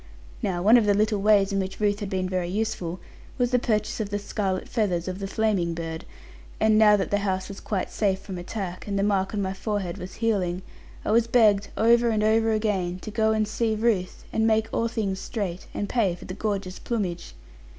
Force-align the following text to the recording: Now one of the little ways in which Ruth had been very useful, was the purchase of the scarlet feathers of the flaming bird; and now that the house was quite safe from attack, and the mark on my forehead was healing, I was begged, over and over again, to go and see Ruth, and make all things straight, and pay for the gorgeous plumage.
Now 0.41 0.63
one 0.63 0.77
of 0.77 0.87
the 0.87 0.95
little 0.95 1.21
ways 1.21 1.53
in 1.53 1.59
which 1.59 1.79
Ruth 1.79 1.99
had 1.99 2.09
been 2.09 2.27
very 2.27 2.47
useful, 2.49 2.99
was 3.37 3.51
the 3.51 3.59
purchase 3.59 3.99
of 3.99 4.09
the 4.09 4.17
scarlet 4.17 4.67
feathers 4.67 5.07
of 5.07 5.19
the 5.19 5.27
flaming 5.27 5.75
bird; 5.75 6.05
and 6.59 6.75
now 6.75 6.97
that 6.97 7.11
the 7.11 7.19
house 7.19 7.47
was 7.47 7.59
quite 7.59 7.91
safe 7.91 8.19
from 8.19 8.39
attack, 8.39 8.87
and 8.87 8.97
the 8.97 9.03
mark 9.03 9.31
on 9.35 9.43
my 9.43 9.53
forehead 9.53 9.99
was 9.99 10.15
healing, 10.15 10.63
I 11.05 11.11
was 11.11 11.27
begged, 11.27 11.67
over 11.77 12.09
and 12.09 12.23
over 12.23 12.51
again, 12.51 12.97
to 13.01 13.11
go 13.11 13.31
and 13.31 13.47
see 13.47 13.75
Ruth, 13.75 14.25
and 14.33 14.47
make 14.47 14.67
all 14.73 14.87
things 14.87 15.19
straight, 15.19 15.67
and 15.71 15.87
pay 15.87 16.15
for 16.15 16.25
the 16.25 16.33
gorgeous 16.33 16.79
plumage. 16.79 17.35